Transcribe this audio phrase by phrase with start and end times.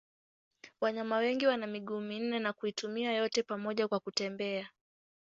[0.81, 4.69] Wanyama wengi wana miguu minne na kuitumia yote pamoja kwa kutembea.